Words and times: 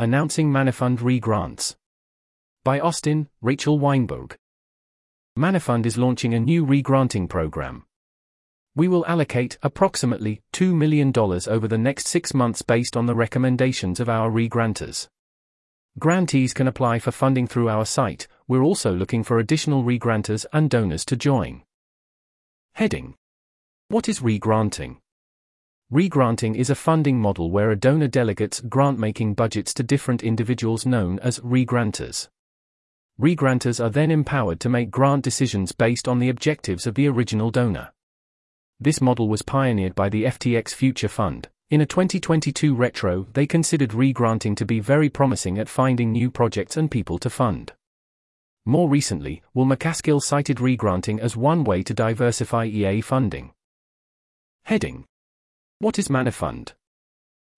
Announcing 0.00 0.48
Manifund 0.48 1.02
Re-Grants. 1.02 1.74
By 2.62 2.78
Austin, 2.78 3.28
Rachel 3.42 3.80
Weinberg. 3.80 4.36
Manifund 5.36 5.86
is 5.86 5.98
launching 5.98 6.34
a 6.34 6.38
new 6.38 6.64
re-granting 6.64 7.26
program. 7.26 7.84
We 8.76 8.86
will 8.86 9.04
allocate 9.06 9.58
approximately 9.60 10.40
$2 10.52 10.72
million 10.72 11.12
over 11.16 11.66
the 11.66 11.76
next 11.76 12.06
six 12.06 12.32
months 12.32 12.62
based 12.62 12.96
on 12.96 13.06
the 13.06 13.16
recommendations 13.16 13.98
of 13.98 14.08
our 14.08 14.30
re-granters. 14.30 15.08
Grantees 15.98 16.54
can 16.54 16.68
apply 16.68 17.00
for 17.00 17.10
funding 17.10 17.48
through 17.48 17.68
our 17.68 17.84
site, 17.84 18.28
we're 18.46 18.62
also 18.62 18.94
looking 18.94 19.24
for 19.24 19.40
additional 19.40 19.82
re-granters 19.82 20.46
and 20.52 20.70
donors 20.70 21.04
to 21.06 21.16
join. 21.16 21.64
Heading 22.74 23.16
What 23.88 24.08
is 24.08 24.22
re-granting? 24.22 25.00
Re-granting 25.90 26.54
is 26.54 26.68
a 26.68 26.74
funding 26.74 27.18
model 27.18 27.50
where 27.50 27.70
a 27.70 27.76
donor 27.76 28.08
delegates 28.08 28.60
grant-making 28.60 29.32
budgets 29.32 29.72
to 29.72 29.82
different 29.82 30.22
individuals 30.22 30.84
known 30.84 31.18
as 31.20 31.40
re-granters. 31.42 32.28
Re-granters 33.16 33.80
are 33.80 33.88
then 33.88 34.10
empowered 34.10 34.60
to 34.60 34.68
make 34.68 34.90
grant 34.90 35.24
decisions 35.24 35.72
based 35.72 36.06
on 36.06 36.18
the 36.18 36.28
objectives 36.28 36.86
of 36.86 36.94
the 36.94 37.08
original 37.08 37.50
donor. 37.50 37.90
This 38.78 39.00
model 39.00 39.30
was 39.30 39.40
pioneered 39.40 39.94
by 39.94 40.10
the 40.10 40.24
FTX 40.24 40.74
Future 40.74 41.08
Fund. 41.08 41.48
In 41.70 41.80
a 41.80 41.86
2022 41.86 42.74
retro, 42.74 43.26
they 43.32 43.46
considered 43.46 43.94
re-granting 43.94 44.54
to 44.56 44.66
be 44.66 44.80
very 44.80 45.08
promising 45.08 45.58
at 45.58 45.70
finding 45.70 46.12
new 46.12 46.30
projects 46.30 46.76
and 46.76 46.90
people 46.90 47.18
to 47.20 47.30
fund. 47.30 47.72
More 48.66 48.90
recently, 48.90 49.42
Will 49.54 49.64
MacAskill 49.64 50.20
cited 50.20 50.60
re-granting 50.60 51.18
as 51.18 51.34
one 51.34 51.64
way 51.64 51.82
to 51.82 51.94
diversify 51.94 52.66
EA 52.66 53.00
funding. 53.00 53.52
Heading 54.64 55.06
what 55.80 55.96
is 55.96 56.08
Manifund? 56.08 56.72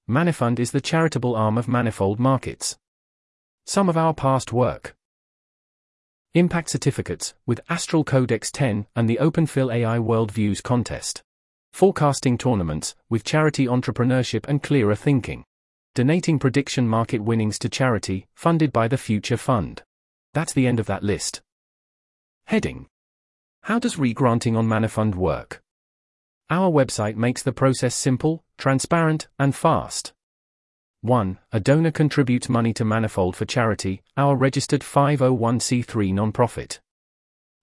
Manifund 0.06 0.58
is 0.58 0.72
the 0.72 0.80
charitable 0.82 1.34
arm 1.34 1.56
of 1.56 1.68
Manifold 1.68 2.20
Markets. 2.20 2.76
Some 3.64 3.88
of 3.88 3.96
our 3.96 4.12
past 4.12 4.52
work. 4.52 4.94
Impact 6.34 6.68
certificates, 6.68 7.32
with 7.46 7.62
Astral 7.70 8.04
Codex 8.04 8.52
10 8.52 8.86
and 8.94 9.08
the 9.08 9.16
OpenPhil 9.22 9.74
AI 9.74 9.96
Worldviews 9.96 10.62
contest. 10.62 11.22
Forecasting 11.72 12.36
tournaments, 12.36 12.94
with 13.08 13.24
charity 13.24 13.66
entrepreneurship 13.66 14.46
and 14.46 14.62
clearer 14.62 14.94
thinking. 14.94 15.42
Donating 15.94 16.38
prediction 16.38 16.86
market 16.86 17.22
winnings 17.22 17.58
to 17.60 17.70
charity, 17.70 18.26
funded 18.34 18.70
by 18.70 18.86
the 18.86 18.98
Future 18.98 19.38
Fund. 19.38 19.82
That's 20.34 20.52
the 20.52 20.66
end 20.66 20.78
of 20.78 20.86
that 20.86 21.02
list. 21.02 21.40
Heading 22.44 22.86
How 23.62 23.78
does 23.78 23.98
re-granting 23.98 24.56
on 24.56 24.68
Manifund 24.68 25.14
work? 25.14 25.62
Our 26.50 26.68
website 26.68 27.14
makes 27.14 27.44
the 27.44 27.52
process 27.52 27.94
simple, 27.94 28.42
transparent, 28.58 29.28
and 29.38 29.54
fast. 29.54 30.12
1. 31.02 31.38
A 31.52 31.60
donor 31.60 31.92
contributes 31.92 32.48
money 32.48 32.72
to 32.74 32.84
Manifold 32.84 33.36
for 33.36 33.44
charity, 33.44 34.02
our 34.16 34.34
registered 34.34 34.80
501c3 34.80 36.12
nonprofit. 36.12 36.80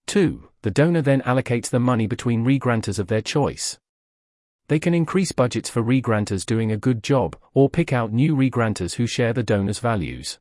2. 0.06 0.48
The 0.62 0.70
donor 0.70 1.02
then 1.02 1.20
allocates 1.20 1.68
the 1.68 1.78
money 1.78 2.06
between 2.06 2.46
regranters 2.46 2.98
of 2.98 3.08
their 3.08 3.20
choice. 3.20 3.78
They 4.68 4.78
can 4.78 4.94
increase 4.94 5.32
budgets 5.32 5.68
for 5.68 5.82
regranters 5.82 6.46
doing 6.46 6.72
a 6.72 6.78
good 6.78 7.02
job, 7.02 7.36
or 7.52 7.68
pick 7.68 7.92
out 7.92 8.10
new 8.10 8.34
regranters 8.34 8.94
who 8.94 9.06
share 9.06 9.34
the 9.34 9.42
donor's 9.42 9.80
values. 9.80 10.38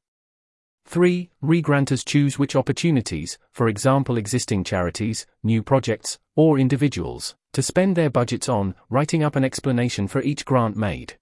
3. 0.87 1.29
Regranters 1.41 2.05
choose 2.05 2.39
which 2.39 2.55
opportunities, 2.55 3.37
for 3.51 3.67
example 3.67 4.17
existing 4.17 4.63
charities, 4.63 5.27
new 5.43 5.61
projects, 5.61 6.17
or 6.35 6.57
individuals, 6.57 7.35
to 7.51 7.61
spend 7.61 7.95
their 7.95 8.09
budgets 8.09 8.47
on, 8.47 8.73
writing 8.89 9.21
up 9.21 9.35
an 9.35 9.43
explanation 9.43 10.07
for 10.07 10.21
each 10.21 10.45
grant 10.45 10.77
made. 10.77 11.17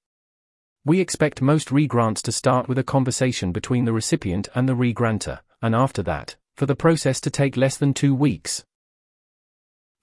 We 0.84 1.00
expect 1.00 1.42
most 1.42 1.72
re-grants 1.72 2.22
to 2.24 2.32
start 2.32 2.68
with 2.68 2.78
a 2.78 2.84
conversation 2.84 3.52
between 3.52 3.86
the 3.86 3.94
recipient 3.94 4.48
and 4.54 4.70
the 4.70 4.76
re-granter, 4.76 5.42
and 5.62 5.74
after 5.74 6.04
that, 6.04 6.36
for 6.56 6.68
the 6.68 6.76
process 6.76 7.20
to 7.22 7.32
take 7.32 7.58
less 7.58 7.76
than 7.76 7.94
two 7.94 8.14
weeks. 8.14 8.64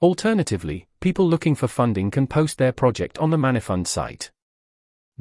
Alternatively, 0.00 0.88
people 1.00 1.28
looking 1.28 1.55
for 1.55 1.68
funding 1.68 2.11
can 2.11 2.27
post 2.27 2.58
their 2.58 2.72
project 2.72 3.17
on 3.18 3.30
the 3.30 3.36
Manifund 3.36 3.86
site. 3.86 4.33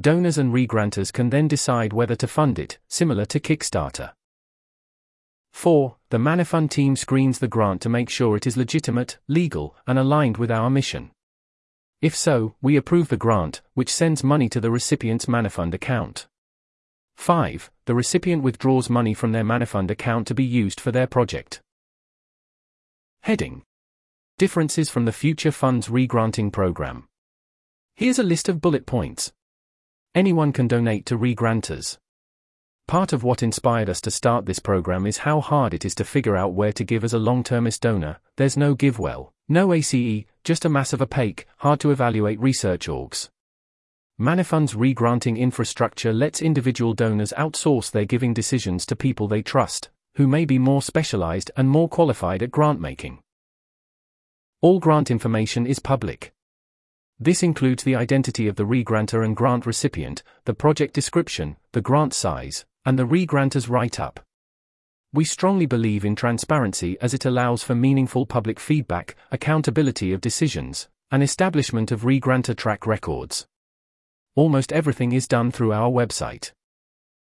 Donors 0.00 0.36
and 0.36 0.52
re-granters 0.52 1.12
can 1.12 1.30
then 1.30 1.46
decide 1.46 1.92
whether 1.92 2.16
to 2.16 2.26
fund 2.26 2.58
it, 2.58 2.78
similar 2.88 3.24
to 3.26 3.38
Kickstarter. 3.38 4.14
4. 5.52 5.96
The 6.10 6.18
Manifund 6.18 6.70
team 6.70 6.96
screens 6.96 7.38
the 7.38 7.48
grant 7.48 7.80
to 7.82 7.88
make 7.88 8.08
sure 8.08 8.36
it 8.36 8.46
is 8.46 8.56
legitimate, 8.56 9.18
legal, 9.28 9.76
and 9.86 9.98
aligned 9.98 10.36
with 10.36 10.50
our 10.50 10.70
mission. 10.70 11.10
If 12.00 12.16
so, 12.16 12.56
we 12.60 12.76
approve 12.76 13.08
the 13.08 13.16
grant, 13.16 13.62
which 13.74 13.92
sends 13.92 14.24
money 14.24 14.48
to 14.48 14.60
the 14.60 14.70
recipient's 14.70 15.26
Manifund 15.26 15.72
account. 15.72 16.26
5. 17.16 17.70
The 17.84 17.94
recipient 17.94 18.42
withdraws 18.42 18.90
money 18.90 19.14
from 19.14 19.32
their 19.32 19.44
Manifund 19.44 19.90
account 19.90 20.26
to 20.26 20.34
be 20.34 20.44
used 20.44 20.80
for 20.80 20.90
their 20.90 21.06
project. 21.06 21.60
Heading 23.20 23.62
Differences 24.38 24.90
from 24.90 25.04
the 25.04 25.12
Future 25.12 25.52
Fund's 25.52 25.88
Regranting 25.88 26.50
Program. 26.50 27.06
Here's 27.94 28.18
a 28.18 28.24
list 28.24 28.48
of 28.48 28.60
bullet 28.60 28.86
points. 28.86 29.32
Anyone 30.14 30.52
can 30.52 30.66
donate 30.66 31.06
to 31.06 31.16
regranters. 31.16 31.98
Part 32.92 33.14
of 33.14 33.24
what 33.24 33.42
inspired 33.42 33.88
us 33.88 34.02
to 34.02 34.10
start 34.10 34.44
this 34.44 34.58
program 34.58 35.06
is 35.06 35.16
how 35.24 35.40
hard 35.40 35.72
it 35.72 35.86
is 35.86 35.94
to 35.94 36.04
figure 36.04 36.36
out 36.36 36.52
where 36.52 36.74
to 36.74 36.84
give 36.84 37.04
as 37.04 37.14
a 37.14 37.18
long-termist 37.18 37.80
donor. 37.80 38.18
There's 38.36 38.54
no 38.54 38.76
GiveWell, 38.76 39.30
no 39.48 39.72
ACE, 39.72 40.26
just 40.44 40.66
a 40.66 40.68
massive 40.68 41.00
opaque, 41.00 41.46
hard 41.56 41.80
to 41.80 41.90
evaluate 41.90 42.38
research 42.38 42.88
orgs. 42.88 43.30
Manifund's 44.18 44.74
re-granting 44.74 45.38
infrastructure 45.38 46.12
lets 46.12 46.42
individual 46.42 46.92
donors 46.92 47.32
outsource 47.38 47.90
their 47.90 48.04
giving 48.04 48.34
decisions 48.34 48.84
to 48.84 48.94
people 48.94 49.26
they 49.26 49.40
trust, 49.40 49.88
who 50.16 50.28
may 50.28 50.44
be 50.44 50.58
more 50.58 50.82
specialized 50.82 51.50
and 51.56 51.70
more 51.70 51.88
qualified 51.88 52.42
at 52.42 52.50
grant 52.50 52.78
making. 52.78 53.20
All 54.60 54.80
grant 54.80 55.10
information 55.10 55.66
is 55.66 55.78
public. 55.78 56.34
This 57.18 57.42
includes 57.42 57.84
the 57.84 57.96
identity 57.96 58.48
of 58.48 58.56
the 58.56 58.66
re-granter 58.66 59.22
and 59.22 59.34
grant 59.34 59.64
recipient, 59.64 60.22
the 60.44 60.52
project 60.52 60.92
description, 60.92 61.56
the 61.72 61.80
grant 61.80 62.12
size, 62.12 62.66
and 62.84 62.98
the 62.98 63.06
re-granter's 63.06 63.68
write-up. 63.68 64.20
We 65.12 65.24
strongly 65.24 65.66
believe 65.66 66.04
in 66.04 66.16
transparency 66.16 66.96
as 67.00 67.12
it 67.12 67.24
allows 67.24 67.62
for 67.62 67.74
meaningful 67.74 68.24
public 68.24 68.58
feedback, 68.58 69.14
accountability 69.30 70.12
of 70.12 70.22
decisions, 70.22 70.88
and 71.10 71.22
establishment 71.22 71.92
of 71.92 72.04
re-granter 72.04 72.54
track 72.54 72.86
records. 72.86 73.46
Almost 74.34 74.72
everything 74.72 75.12
is 75.12 75.28
done 75.28 75.50
through 75.50 75.72
our 75.72 75.90
website. 75.90 76.52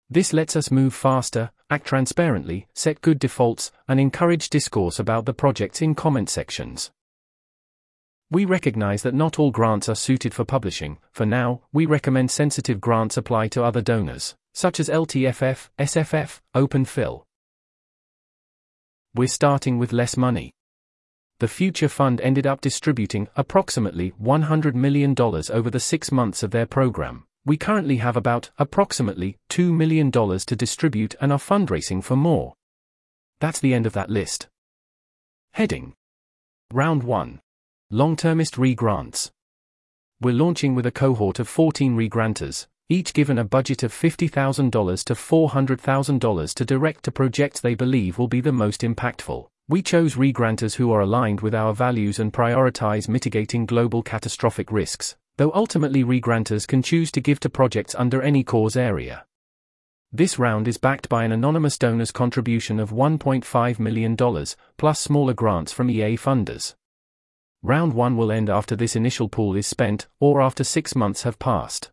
This 0.09 0.31
lets 0.31 0.55
us 0.55 0.69
move 0.69 0.93
faster, 0.93 1.51
act 1.71 1.87
transparently, 1.87 2.67
set 2.75 3.01
good 3.01 3.17
defaults, 3.17 3.71
and 3.87 3.99
encourage 3.99 4.49
discourse 4.49 4.99
about 4.99 5.25
the 5.25 5.33
projects 5.33 5.81
in 5.81 5.95
comment 5.95 6.29
sections. 6.29 6.91
We 8.29 8.45
recognize 8.45 9.01
that 9.01 9.15
not 9.15 9.39
all 9.39 9.51
grants 9.51 9.89
are 9.89 9.95
suited 9.95 10.33
for 10.33 10.45
publishing. 10.45 10.99
For 11.11 11.25
now, 11.25 11.61
we 11.73 11.85
recommend 11.85 12.29
sensitive 12.29 12.79
grants 12.79 13.17
apply 13.17 13.47
to 13.49 13.63
other 13.63 13.81
donors 13.81 14.35
such 14.53 14.79
as 14.79 14.89
LTFF, 14.89 15.69
SFF, 15.79 16.41
OpenPhil. 16.55 17.23
We're 19.13 19.27
starting 19.27 19.77
with 19.77 19.93
less 19.93 20.15
money. 20.15 20.53
The 21.39 21.47
Future 21.47 21.89
Fund 21.89 22.21
ended 22.21 22.45
up 22.45 22.61
distributing 22.61 23.27
approximately 23.35 24.11
$100 24.21 24.75
million 24.75 25.15
over 25.19 25.69
the 25.69 25.79
six 25.79 26.11
months 26.11 26.43
of 26.43 26.51
their 26.51 26.65
program. 26.65 27.25
We 27.43 27.57
currently 27.57 27.97
have 27.97 28.15
about 28.15 28.51
approximately 28.59 29.37
$2 29.49 29.73
million 29.73 30.11
to 30.11 30.55
distribute 30.55 31.15
and 31.19 31.31
are 31.31 31.39
fundraising 31.39 32.03
for 32.03 32.15
more. 32.15 32.53
That's 33.39 33.59
the 33.59 33.73
end 33.73 33.87
of 33.87 33.93
that 33.93 34.11
list. 34.11 34.47
Heading 35.53 35.95
Round 36.71 37.01
1 37.03 37.41
Long 37.89 38.15
Termist 38.15 38.57
Re 38.57 38.75
Grants. 38.75 39.31
We're 40.21 40.35
launching 40.35 40.75
with 40.75 40.85
a 40.85 40.91
cohort 40.91 41.39
of 41.39 41.49
14 41.49 41.95
re-granters, 41.95 42.67
each 42.91 43.13
given 43.13 43.37
a 43.37 43.43
budget 43.45 43.83
of 43.83 43.93
$50,000 43.93 45.03
to 45.05 45.13
$400,000 45.13 46.53
to 46.53 46.65
direct 46.65 47.03
to 47.05 47.11
projects 47.11 47.61
they 47.61 47.73
believe 47.73 48.17
will 48.17 48.27
be 48.27 48.41
the 48.41 48.51
most 48.51 48.81
impactful. 48.81 49.47
We 49.69 49.81
chose 49.81 50.15
regranters 50.15 50.75
who 50.75 50.91
are 50.91 50.99
aligned 50.99 51.39
with 51.39 51.55
our 51.55 51.73
values 51.73 52.19
and 52.19 52.33
prioritize 52.33 53.07
mitigating 53.07 53.65
global 53.65 54.03
catastrophic 54.03 54.73
risks, 54.73 55.15
though 55.37 55.53
ultimately 55.55 56.03
regranters 56.03 56.67
can 56.67 56.81
choose 56.81 57.11
to 57.13 57.21
give 57.21 57.39
to 57.39 57.49
projects 57.49 57.95
under 57.95 58.21
any 58.21 58.43
cause 58.43 58.75
area. 58.75 59.25
This 60.11 60.37
round 60.37 60.67
is 60.67 60.77
backed 60.77 61.07
by 61.07 61.23
an 61.23 61.31
anonymous 61.31 61.77
donor's 61.77 62.11
contribution 62.11 62.77
of 62.77 62.91
$1.5 62.91 63.79
million, 63.79 64.17
plus 64.75 64.99
smaller 64.99 65.33
grants 65.33 65.71
from 65.71 65.89
EA 65.89 66.17
funders. 66.17 66.75
Round 67.63 67.93
1 67.93 68.17
will 68.17 68.33
end 68.33 68.49
after 68.49 68.75
this 68.75 68.97
initial 68.97 69.29
pool 69.29 69.55
is 69.55 69.65
spent, 69.65 70.09
or 70.19 70.41
after 70.41 70.65
six 70.65 70.93
months 70.93 71.23
have 71.23 71.39
passed. 71.39 71.90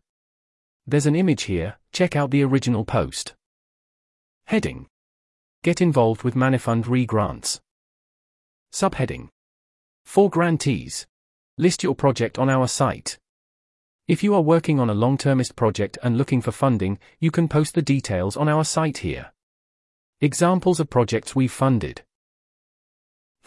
There's 0.89 1.05
an 1.05 1.15
image 1.15 1.43
here, 1.43 1.77
check 1.91 2.15
out 2.15 2.31
the 2.31 2.43
original 2.43 2.83
post. 2.83 3.35
Heading 4.45 4.87
Get 5.61 5.81
involved 5.81 6.23
with 6.23 6.33
Manifund 6.33 6.87
re 6.87 7.05
grants. 7.05 7.61
Subheading 8.73 9.27
For 10.03 10.31
grantees. 10.31 11.05
List 11.59 11.83
your 11.83 11.93
project 11.93 12.39
on 12.39 12.49
our 12.49 12.67
site. 12.67 13.19
If 14.07 14.23
you 14.23 14.33
are 14.33 14.41
working 14.41 14.79
on 14.79 14.89
a 14.89 14.95
long-termist 14.95 15.55
project 15.55 15.99
and 16.01 16.17
looking 16.17 16.41
for 16.41 16.51
funding, 16.51 16.97
you 17.19 17.29
can 17.29 17.47
post 17.47 17.75
the 17.75 17.83
details 17.83 18.35
on 18.35 18.49
our 18.49 18.65
site 18.65 18.97
here. 18.97 19.31
Examples 20.21 20.79
of 20.79 20.89
projects 20.89 21.35
we've 21.35 21.51
funded. 21.51 22.01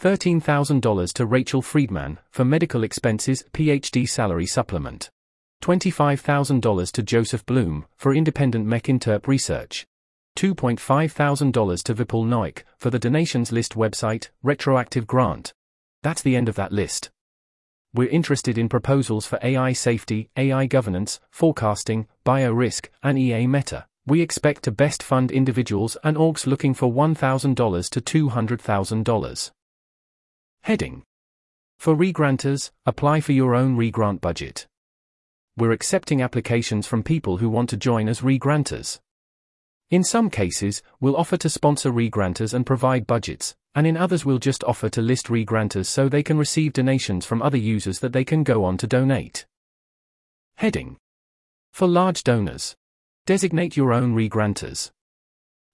$13,000 0.01 1.11
to 1.11 1.25
Rachel 1.25 1.61
Friedman 1.61 2.19
for 2.31 2.45
medical 2.45 2.85
expenses 2.85 3.43
PhD 3.51 4.07
salary 4.07 4.45
supplement. 4.45 5.09
$25,000 5.63 6.91
to 6.91 7.01
Joseph 7.01 7.45
Bloom 7.45 7.85
for 7.95 8.13
independent 8.13 8.67
MechInterp 8.67 9.27
research. 9.27 9.87
$2.5 10.37 11.83
to 11.83 11.95
Vipul 11.95 12.27
Naik 12.27 12.65
for 12.77 12.89
the 12.89 12.99
donations 12.99 13.53
list 13.53 13.73
website, 13.73 14.27
retroactive 14.41 15.07
grant. 15.07 15.53
That's 16.01 16.21
the 16.21 16.35
end 16.35 16.49
of 16.49 16.55
that 16.55 16.73
list. 16.73 17.11
We're 17.93 18.09
interested 18.09 18.57
in 18.57 18.67
proposals 18.67 19.25
for 19.25 19.39
AI 19.41 19.71
safety, 19.71 20.29
AI 20.35 20.65
governance, 20.65 21.21
forecasting, 21.31 22.07
biorisk, 22.25 22.87
and 23.01 23.17
EA 23.17 23.47
meta. 23.47 23.85
We 24.05 24.19
expect 24.19 24.63
to 24.63 24.71
best 24.71 25.01
fund 25.01 25.31
individuals 25.31 25.95
and 26.03 26.17
orgs 26.17 26.45
looking 26.45 26.73
for 26.73 26.91
$1,000 26.91 27.89
to 28.01 28.29
$200,000. 28.29 29.51
Heading 30.63 31.03
For 31.77 31.95
regranters, 31.95 32.71
apply 32.85 33.21
for 33.21 33.31
your 33.31 33.55
own 33.55 33.77
regrant 33.77 34.19
budget. 34.19 34.67
We're 35.55 35.71
accepting 35.71 36.23
applications 36.23 36.87
from 36.87 37.03
people 37.03 37.37
who 37.37 37.47
want 37.47 37.69
to 37.69 37.77
join 37.77 38.09
as 38.09 38.21
regranters. 38.21 38.99
In 39.91 40.03
some 40.03 40.31
cases, 40.31 40.81
we'll 40.99 41.15
offer 41.15 41.37
to 41.37 41.47
sponsor 41.47 41.91
regranters 41.91 42.55
and 42.55 42.65
provide 42.65 43.05
budgets, 43.05 43.55
and 43.75 43.85
in 43.85 43.95
others 43.95 44.25
we'll 44.25 44.39
just 44.39 44.63
offer 44.63 44.89
to 44.89 45.01
list 45.01 45.27
regranters 45.27 45.85
so 45.85 46.09
they 46.09 46.23
can 46.23 46.39
receive 46.39 46.73
donations 46.73 47.27
from 47.27 47.43
other 47.43 47.57
users 47.57 47.99
that 47.99 48.13
they 48.13 48.23
can 48.23 48.43
go 48.43 48.63
on 48.63 48.77
to 48.77 48.87
donate. 48.87 49.45
Heading 50.55 50.97
For 51.71 51.87
large 51.87 52.23
donors, 52.23 52.75
designate 53.27 53.77
your 53.77 53.93
own 53.93 54.15
regranters. 54.15 54.89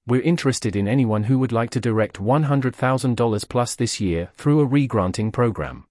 We're 0.05 0.21
interested 0.21 0.75
in 0.75 0.89
anyone 0.89 1.23
who 1.23 1.39
would 1.39 1.53
like 1.53 1.69
to 1.69 1.79
direct 1.79 2.17
$100,000 2.17 3.47
plus 3.49 3.75
this 3.75 4.01
year 4.01 4.31
through 4.35 4.59
a 4.59 4.67
regranting 4.67 5.31
program. 5.31 5.85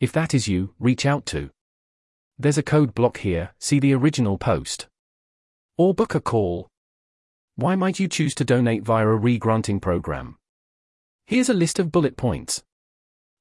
If 0.00 0.10
that 0.12 0.32
is 0.32 0.48
you, 0.48 0.72
reach 0.78 1.04
out 1.04 1.26
to 1.26 1.50
there's 2.38 2.58
a 2.58 2.62
code 2.62 2.94
block 2.94 3.18
here, 3.18 3.50
see 3.58 3.78
the 3.78 3.94
original 3.94 4.38
post. 4.38 4.88
Or 5.78 5.94
book 5.94 6.14
a 6.14 6.20
call. 6.20 6.68
Why 7.56 7.76
might 7.76 8.00
you 8.00 8.08
choose 8.08 8.34
to 8.36 8.44
donate 8.44 8.82
via 8.82 9.06
a 9.06 9.14
re-granting 9.14 9.80
program? 9.80 10.36
Here's 11.26 11.48
a 11.48 11.54
list 11.54 11.78
of 11.78 11.92
bullet 11.92 12.16
points. 12.16 12.62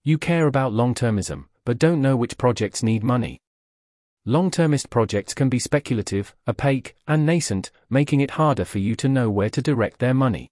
You 0.04 0.18
care 0.18 0.48
about 0.48 0.74
long-termism, 0.74 1.46
but 1.66 1.80
don't 1.80 2.02
know 2.02 2.16
which 2.16 2.38
projects 2.38 2.84
need 2.84 3.04
money. 3.04 3.40
Long-termist 4.26 4.90
projects 4.90 5.34
can 5.34 5.50
be 5.50 5.60
speculative, 5.60 6.36
opaque, 6.48 6.96
and 7.08 7.26
nascent, 7.26 7.72
making 7.90 8.22
it 8.22 8.32
harder 8.32 8.64
for 8.64 8.80
you 8.80 8.96
to 8.98 9.10
know 9.10 9.30
where 9.30 9.50
to 9.50 9.62
direct 9.62 10.00
their 10.00 10.14
money. 10.14 10.50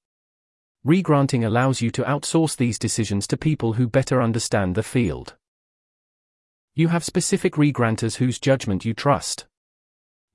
Regranting 0.85 1.45
allows 1.45 1.81
you 1.81 1.91
to 1.91 2.03
outsource 2.03 2.57
these 2.57 2.79
decisions 2.79 3.27
to 3.27 3.37
people 3.37 3.73
who 3.73 3.87
better 3.87 4.21
understand 4.21 4.75
the 4.75 4.83
field. 4.83 5.35
You 6.81 6.87
have 6.87 7.03
specific 7.03 7.59
regranters 7.59 8.15
whose 8.15 8.39
judgment 8.39 8.85
you 8.85 8.95
trust. 8.95 9.45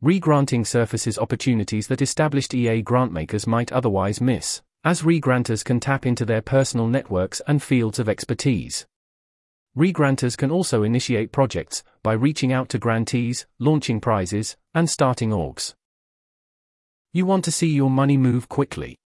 Regranting 0.01 0.65
surfaces 0.65 1.19
opportunities 1.19 1.89
that 1.89 2.01
established 2.01 2.55
EA 2.55 2.85
grantmakers 2.85 3.49
might 3.49 3.73
otherwise 3.73 4.21
miss, 4.21 4.63
as 4.85 5.03
regranters 5.03 5.65
can 5.65 5.81
tap 5.81 6.07
into 6.07 6.25
their 6.25 6.41
personal 6.41 6.87
networks 6.87 7.43
and 7.49 7.61
fields 7.61 7.99
of 7.99 8.09
expertise. 8.09 8.87
Regranters 9.75 10.37
can 10.37 10.53
also 10.53 10.85
initiate 10.85 11.33
projects 11.33 11.83
by 12.05 12.13
reaching 12.13 12.53
out 12.53 12.69
to 12.69 12.79
grantees, 12.79 13.49
launching 13.59 14.01
prizes, 14.01 14.57
and 14.73 14.89
starting 14.89 15.31
orgs. 15.31 15.75
You 17.13 17.27
want 17.27 17.45
to 17.47 17.51
see 17.51 17.75
your 17.75 17.91
money 17.91 18.17
move 18.17 18.49
quickly. 18.49 19.01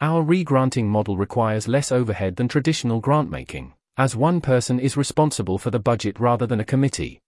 Our 0.00 0.24
regranting 0.24 0.86
model 0.86 1.18
requires 1.18 1.68
less 1.68 1.92
overhead 1.92 2.36
than 2.36 2.48
traditional 2.48 3.02
grantmaking 3.02 3.72
as 3.96 4.16
one 4.16 4.40
person 4.40 4.80
is 4.80 4.96
responsible 4.96 5.58
for 5.58 5.70
the 5.70 5.78
budget 5.78 6.18
rather 6.18 6.46
than 6.46 6.60
a 6.60 6.64
committee. 6.64 7.20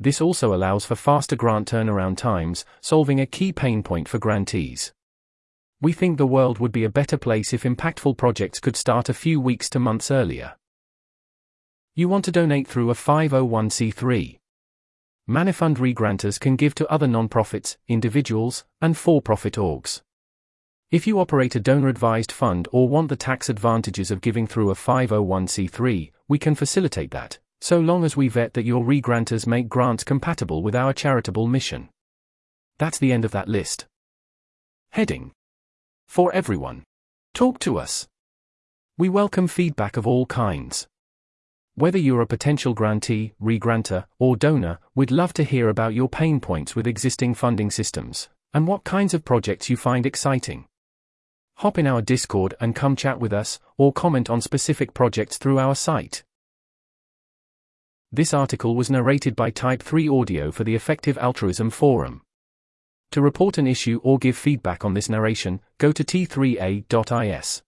This 0.00 0.20
also 0.20 0.52
allows 0.52 0.84
for 0.84 0.96
faster 0.96 1.36
grant 1.36 1.68
turnaround 1.70 2.16
times, 2.16 2.64
solving 2.80 3.20
a 3.20 3.26
key 3.26 3.52
pain 3.52 3.82
point 3.82 4.08
for 4.08 4.18
grantees. 4.18 4.92
We 5.80 5.92
think 5.92 6.18
the 6.18 6.26
world 6.26 6.58
would 6.58 6.72
be 6.72 6.84
a 6.84 6.90
better 6.90 7.16
place 7.16 7.52
if 7.52 7.62
impactful 7.62 8.16
projects 8.16 8.60
could 8.60 8.76
start 8.76 9.08
a 9.08 9.14
few 9.14 9.40
weeks 9.40 9.70
to 9.70 9.78
months 9.78 10.10
earlier. 10.10 10.56
You 11.94 12.08
want 12.08 12.24
to 12.26 12.32
donate 12.32 12.66
through 12.66 12.90
a 12.90 12.94
501c3. 12.94 14.38
Manifund 15.28 15.78
regranters 15.78 16.38
can 16.38 16.56
give 16.56 16.74
to 16.76 16.88
other 16.88 17.06
nonprofits, 17.06 17.76
individuals, 17.88 18.64
and 18.80 18.96
for 18.96 19.20
profit 19.22 19.54
orgs. 19.54 20.02
If 20.92 21.04
you 21.04 21.18
operate 21.18 21.56
a 21.56 21.60
donor 21.60 21.88
advised 21.88 22.30
fund 22.30 22.68
or 22.70 22.88
want 22.88 23.08
the 23.08 23.16
tax 23.16 23.48
advantages 23.48 24.12
of 24.12 24.20
giving 24.20 24.46
through 24.46 24.70
a 24.70 24.76
501c3, 24.76 26.12
we 26.28 26.38
can 26.38 26.54
facilitate 26.54 27.10
that, 27.10 27.40
so 27.60 27.80
long 27.80 28.04
as 28.04 28.16
we 28.16 28.28
vet 28.28 28.54
that 28.54 28.64
your 28.64 28.84
regranters 28.84 29.48
make 29.48 29.68
grants 29.68 30.04
compatible 30.04 30.62
with 30.62 30.76
our 30.76 30.92
charitable 30.92 31.48
mission. 31.48 31.88
That's 32.78 32.98
the 32.98 33.10
end 33.12 33.24
of 33.24 33.32
that 33.32 33.48
list. 33.48 33.86
Heading 34.90 35.32
For 36.06 36.32
everyone. 36.32 36.84
Talk 37.34 37.58
to 37.60 37.78
us. 37.78 38.06
We 38.96 39.08
welcome 39.08 39.48
feedback 39.48 39.96
of 39.96 40.06
all 40.06 40.26
kinds. 40.26 40.86
Whether 41.74 41.98
you're 41.98 42.20
a 42.20 42.28
potential 42.28 42.74
grantee, 42.74 43.32
regranter, 43.42 44.04
or 44.20 44.36
donor, 44.36 44.78
we'd 44.94 45.10
love 45.10 45.32
to 45.32 45.42
hear 45.42 45.68
about 45.68 45.94
your 45.94 46.08
pain 46.08 46.38
points 46.38 46.76
with 46.76 46.86
existing 46.86 47.34
funding 47.34 47.72
systems, 47.72 48.28
and 48.54 48.68
what 48.68 48.84
kinds 48.84 49.14
of 49.14 49.24
projects 49.24 49.68
you 49.68 49.76
find 49.76 50.06
exciting. 50.06 50.64
Hop 51.60 51.78
in 51.78 51.86
our 51.86 52.02
Discord 52.02 52.52
and 52.60 52.74
come 52.74 52.96
chat 52.96 53.18
with 53.18 53.32
us, 53.32 53.58
or 53.78 53.90
comment 53.90 54.28
on 54.28 54.42
specific 54.42 54.92
projects 54.92 55.38
through 55.38 55.58
our 55.58 55.74
site. 55.74 56.22
This 58.12 58.34
article 58.34 58.76
was 58.76 58.90
narrated 58.90 59.34
by 59.34 59.50
Type 59.50 59.82
3 59.82 60.06
Audio 60.06 60.50
for 60.52 60.64
the 60.64 60.74
Effective 60.74 61.16
Altruism 61.16 61.70
Forum. 61.70 62.20
To 63.12 63.22
report 63.22 63.56
an 63.56 63.66
issue 63.66 64.00
or 64.02 64.18
give 64.18 64.36
feedback 64.36 64.84
on 64.84 64.92
this 64.92 65.08
narration, 65.08 65.60
go 65.78 65.92
to 65.92 66.04
t3a.is. 66.04 67.62